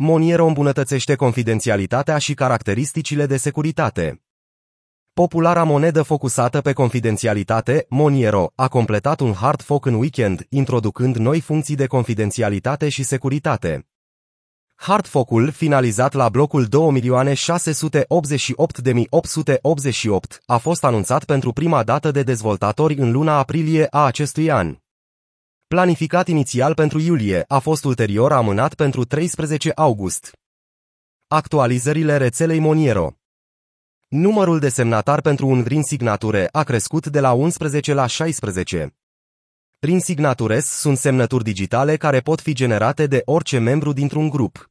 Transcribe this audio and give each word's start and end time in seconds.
Moniero 0.00 0.46
îmbunătățește 0.46 1.14
confidențialitatea 1.14 2.18
și 2.18 2.34
caracteristicile 2.34 3.26
de 3.26 3.36
securitate. 3.36 4.22
Populara 5.12 5.64
monedă 5.64 6.02
focusată 6.02 6.60
pe 6.60 6.72
confidențialitate, 6.72 7.86
Moniero, 7.88 8.52
a 8.54 8.68
completat 8.68 9.20
un 9.20 9.32
hard 9.32 9.62
fork 9.62 9.86
în 9.86 9.94
weekend, 9.94 10.46
introducănd 10.48 11.16
noi 11.16 11.40
funcții 11.40 11.74
de 11.74 11.86
confidențialitate 11.86 12.88
și 12.88 13.02
securitate. 13.02 13.88
Hard 14.74 15.06
fork-ul, 15.06 15.50
finalizat 15.50 16.12
la 16.12 16.28
blocul 16.28 16.66
2.688.888, 16.66 16.70
a 20.46 20.56
fost 20.56 20.84
anunțat 20.84 21.24
pentru 21.24 21.52
prima 21.52 21.82
dată 21.82 22.10
de 22.10 22.22
dezvoltatori 22.22 22.94
în 22.94 23.12
luna 23.12 23.38
aprilie 23.38 23.86
a 23.90 24.04
acestui 24.04 24.50
an. 24.50 24.76
Planificat 25.74 26.28
inițial 26.28 26.74
pentru 26.74 26.98
iulie, 26.98 27.44
a 27.48 27.58
fost 27.58 27.84
ulterior 27.84 28.32
amânat 28.32 28.74
pentru 28.74 29.04
13 29.04 29.72
august. 29.74 30.38
Actualizările 31.26 32.16
rețelei 32.16 32.58
Moniero 32.58 33.12
Numărul 34.08 34.58
de 34.58 34.68
semnatari 34.68 35.22
pentru 35.22 35.46
un 35.46 35.62
green 35.62 35.82
signature 35.82 36.48
a 36.52 36.62
crescut 36.62 37.06
de 37.06 37.20
la 37.20 37.32
11 37.32 37.92
la 37.92 38.06
16. 38.06 38.96
Prin 39.78 40.00
signatures 40.00 40.66
sunt 40.66 40.98
semnături 40.98 41.44
digitale 41.44 41.96
care 41.96 42.20
pot 42.20 42.40
fi 42.40 42.52
generate 42.52 43.06
de 43.06 43.22
orice 43.24 43.58
membru 43.58 43.92
dintr-un 43.92 44.28
grup. 44.28 44.70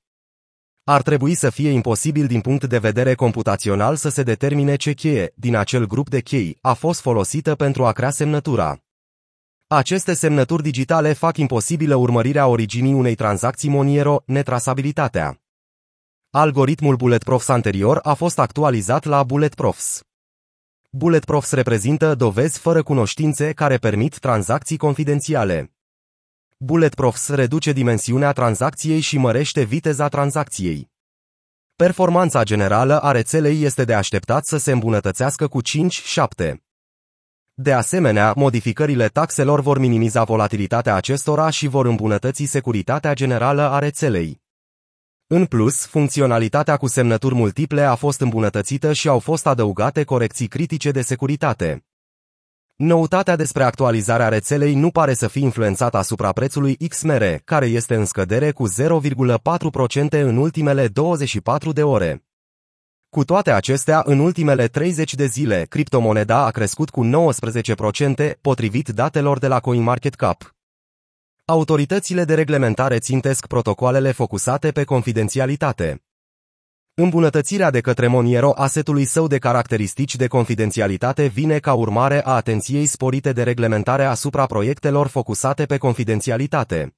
Ar 0.83 1.01
trebui 1.01 1.35
să 1.35 1.49
fie 1.49 1.69
imposibil 1.69 2.27
din 2.27 2.41
punct 2.41 2.65
de 2.65 2.77
vedere 2.77 3.15
computațional 3.15 3.95
să 3.95 4.09
se 4.09 4.23
determine 4.23 4.75
ce 4.75 4.93
cheie, 4.93 5.31
din 5.35 5.55
acel 5.55 5.85
grup 5.87 6.09
de 6.09 6.21
chei, 6.21 6.57
a 6.61 6.73
fost 6.73 7.01
folosită 7.01 7.55
pentru 7.55 7.85
a 7.85 7.91
crea 7.91 8.11
semnătura. 8.11 8.81
Aceste 9.69 10.13
semnături 10.13 10.63
digitale 10.63 11.13
fac 11.13 11.37
imposibilă 11.37 11.95
urmărirea 11.95 12.47
originii 12.47 12.93
unei 12.93 13.15
tranzacții 13.15 13.69
Moniero, 13.69 14.23
netrasabilitatea. 14.25 15.41
Algoritmul 16.29 16.95
Bulletproofs 16.95 17.47
anterior 17.47 17.99
a 18.03 18.13
fost 18.13 18.39
actualizat 18.39 19.03
la 19.03 19.23
Bulletproofs. 19.23 20.01
Bulletproofs 20.89 21.51
reprezintă 21.51 22.15
dovezi 22.15 22.59
fără 22.59 22.83
cunoștințe 22.83 23.53
care 23.53 23.77
permit 23.77 24.19
tranzacții 24.19 24.77
confidențiale. 24.77 25.71
Bulletproofs 26.57 27.27
reduce 27.27 27.71
dimensiunea 27.71 28.31
tranzacției 28.31 28.99
și 28.99 29.17
mărește 29.17 29.63
viteza 29.63 30.07
tranzacției. 30.07 30.91
Performanța 31.75 32.43
generală 32.43 32.99
a 32.99 33.11
rețelei 33.11 33.63
este 33.63 33.83
de 33.83 33.93
așteptat 33.93 34.45
să 34.45 34.57
se 34.57 34.71
îmbunătățească 34.71 35.47
cu 35.47 35.61
5-7. 35.61 36.66
De 37.59 37.73
asemenea, 37.73 38.33
modificările 38.35 39.07
taxelor 39.07 39.61
vor 39.61 39.79
minimiza 39.79 40.23
volatilitatea 40.23 40.95
acestora 40.95 41.49
și 41.49 41.67
vor 41.67 41.85
îmbunătăți 41.85 42.43
securitatea 42.43 43.13
generală 43.13 43.61
a 43.61 43.79
rețelei. 43.79 44.41
În 45.27 45.45
plus, 45.45 45.85
funcționalitatea 45.85 46.77
cu 46.77 46.87
semnături 46.87 47.35
multiple 47.35 47.81
a 47.81 47.95
fost 47.95 48.21
îmbunătățită 48.21 48.93
și 48.93 49.07
au 49.07 49.19
fost 49.19 49.47
adăugate 49.47 50.03
corecții 50.03 50.47
critice 50.47 50.91
de 50.91 51.01
securitate. 51.01 51.85
Noutatea 52.75 53.35
despre 53.35 53.63
actualizarea 53.63 54.27
rețelei 54.27 54.73
nu 54.73 54.91
pare 54.91 55.13
să 55.13 55.27
fi 55.27 55.39
influențat 55.39 55.95
asupra 55.95 56.31
prețului 56.31 56.75
XMR, 56.75 57.23
care 57.43 57.65
este 57.65 57.95
în 57.95 58.05
scădere 58.05 58.51
cu 58.51 58.69
0,4% 58.69 60.09
în 60.09 60.37
ultimele 60.37 60.87
24 60.87 61.71
de 61.71 61.83
ore. 61.83 62.26
Cu 63.09 63.23
toate 63.23 63.51
acestea, 63.51 64.01
în 64.05 64.19
ultimele 64.19 64.67
30 64.67 65.13
de 65.15 65.25
zile, 65.25 65.65
criptomoneda 65.69 66.45
a 66.45 66.51
crescut 66.51 66.89
cu 66.89 67.05
19%, 67.05 68.39
potrivit 68.41 68.89
datelor 68.89 69.39
de 69.39 69.47
la 69.47 69.59
CoinMarketCap. 69.59 70.55
Autoritățile 71.45 72.23
de 72.23 72.33
reglementare 72.33 72.97
țintesc 72.99 73.47
protocoalele 73.47 74.11
focusate 74.11 74.71
pe 74.71 74.83
confidențialitate. 74.83 76.03
Îmbunătățirea 76.93 77.69
de 77.69 77.81
către 77.81 78.07
Moniero 78.07 78.53
a 78.55 78.67
setului 78.67 79.05
său 79.05 79.27
de 79.27 79.37
caracteristici 79.37 80.15
de 80.15 80.27
confidențialitate 80.27 81.25
vine 81.25 81.59
ca 81.59 81.73
urmare 81.73 82.25
a 82.25 82.31
atenției 82.31 82.85
sporite 82.85 83.31
de 83.33 83.43
reglementare 83.43 84.03
asupra 84.03 84.45
proiectelor 84.45 85.07
focusate 85.07 85.65
pe 85.65 85.77
confidențialitate. 85.77 86.95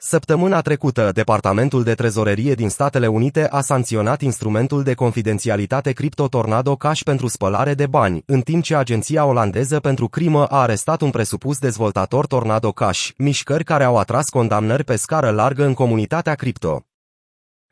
Săptămâna 0.00 0.60
trecută, 0.60 1.10
Departamentul 1.12 1.82
de 1.82 1.94
Trezorerie 1.94 2.54
din 2.54 2.68
Statele 2.68 3.06
Unite 3.06 3.48
a 3.48 3.60
sancționat 3.60 4.20
instrumentul 4.20 4.82
de 4.82 4.94
confidențialitate 4.94 5.92
Crypto 5.92 6.28
Tornado 6.28 6.76
Cash 6.76 7.02
pentru 7.02 7.26
spălare 7.26 7.74
de 7.74 7.86
bani, 7.86 8.22
în 8.26 8.40
timp 8.40 8.62
ce 8.62 8.76
agenția 8.76 9.24
olandeză 9.24 9.80
pentru 9.80 10.08
crimă 10.08 10.46
a 10.46 10.60
arestat 10.60 11.00
un 11.00 11.10
presupus 11.10 11.58
dezvoltator 11.58 12.26
Tornado 12.26 12.72
Cash, 12.72 13.08
mișcări 13.16 13.64
care 13.64 13.84
au 13.84 13.96
atras 13.96 14.28
condamnări 14.28 14.84
pe 14.84 14.96
scară 14.96 15.30
largă 15.30 15.64
în 15.64 15.74
comunitatea 15.74 16.34
cripto. 16.34 16.86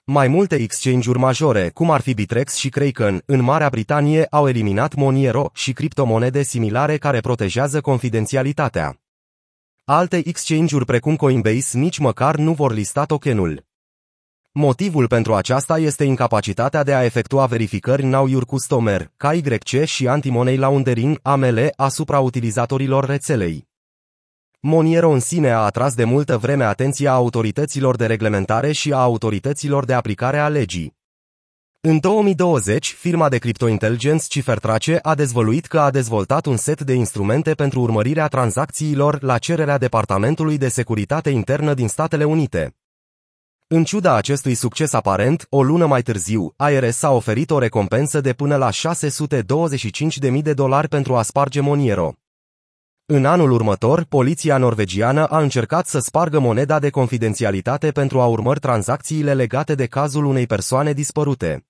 Mai 0.05 0.29
multe 0.29 0.55
exchange-uri 0.55 1.19
majore, 1.19 1.71
cum 1.75 1.91
ar 1.91 2.01
fi 2.01 2.15
Bitrex 2.15 2.55
și 2.55 2.69
Kraken, 2.69 3.23
în 3.27 3.43
Marea 3.43 3.69
Britanie 3.69 4.27
au 4.31 4.49
eliminat 4.49 4.95
Moniero 4.95 5.51
și 5.55 5.73
criptomonede 5.73 6.43
similare 6.43 6.97
care 6.97 7.21
protejează 7.21 7.81
confidențialitatea. 7.81 9.01
Alte 9.89 10.23
exchange-uri 10.25 10.85
precum 10.85 11.17
Coinbase 11.17 11.79
nici 11.79 11.99
măcar 11.99 12.37
nu 12.37 12.53
vor 12.53 12.73
lista 12.73 13.05
tokenul. 13.05 13.65
Motivul 14.53 15.07
pentru 15.07 15.35
aceasta 15.35 15.79
este 15.79 16.05
incapacitatea 16.05 16.83
de 16.83 16.95
a 16.95 17.05
efectua 17.05 17.47
verificări 17.47 18.03
Know 18.03 18.27
Your 18.27 18.45
Customer, 18.45 19.13
KYC 19.17 19.85
și 19.85 20.09
Anti-Money 20.09 20.57
Laundering, 20.57 21.19
AML, 21.23 21.73
asupra 21.77 22.21
utilizatorilor 22.21 23.05
rețelei. 23.05 23.69
Moniero 24.61 25.11
în 25.11 25.21
sine 25.21 25.51
a 25.51 25.59
atras 25.59 25.95
de 25.95 26.05
multă 26.05 26.39
vreme 26.39 26.65
atenția 26.65 27.13
autorităților 27.13 27.97
de 27.97 28.07
reglementare 28.07 28.73
și 28.73 28.93
a 28.93 28.97
autorităților 28.97 29.85
de 29.85 29.93
aplicare 29.93 30.39
a 30.39 30.49
legii. 30.49 30.96
În 31.89 31.99
2020, 31.99 32.93
firma 32.99 33.29
de 33.29 33.39
cryptointelligence 33.39 34.25
Cifrtrace 34.29 34.99
a 35.03 35.15
dezvăluit 35.15 35.67
că 35.67 35.81
a 35.81 35.91
dezvoltat 35.91 36.47
un 36.47 36.57
set 36.57 36.81
de 36.81 36.93
instrumente 36.93 37.55
pentru 37.55 37.81
urmărirea 37.81 38.27
tranzacțiilor 38.27 39.23
la 39.23 39.39
cererea 39.39 39.79
Departamentului 39.79 40.59
de 40.59 40.69
Securitate 40.69 41.31
Internă 41.31 41.75
din 41.75 41.89
Statele 41.89 42.25
Unite. 42.25 42.77
În 43.67 43.85
ciuda 43.85 44.15
acestui 44.15 44.55
succes 44.55 44.93
aparent, 44.93 45.47
o 45.51 45.63
lună 45.63 45.87
mai 45.87 46.03
târziu, 46.03 46.55
IRS 46.71 47.03
a 47.03 47.11
oferit 47.11 47.51
o 47.51 47.59
recompensă 47.59 48.21
de 48.21 48.33
până 48.33 48.57
la 48.57 48.71
625.000 48.71 50.43
de 50.43 50.53
dolari 50.53 50.89
pentru 50.89 51.17
a 51.17 51.23
sparge 51.23 51.61
Moniero. 51.61 52.13
În 53.07 53.25
anul 53.25 53.51
următor, 53.51 54.05
poliția 54.05 54.57
norvegiană 54.57 55.27
a 55.27 55.39
încercat 55.39 55.87
să 55.87 55.99
spargă 55.99 56.39
moneda 56.39 56.79
de 56.79 56.91
confidențialitate 56.91 57.91
pentru 57.91 58.21
a 58.21 58.27
urmări 58.27 58.61
tranzacțiile 58.61 59.35
legate 59.35 59.75
de 59.75 59.87
cazul 59.87 60.25
unei 60.25 60.47
persoane 60.47 60.93
dispărute. 60.93 61.67